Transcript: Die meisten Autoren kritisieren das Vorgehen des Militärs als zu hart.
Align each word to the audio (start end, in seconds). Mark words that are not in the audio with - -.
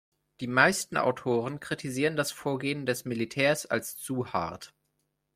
Die 0.39 0.47
meisten 0.47 0.97
Autoren 0.97 1.59
kritisieren 1.59 2.15
das 2.15 2.31
Vorgehen 2.31 2.87
des 2.87 3.05
Militärs 3.05 3.67
als 3.67 3.97
zu 3.97 4.33
hart. 4.33 4.73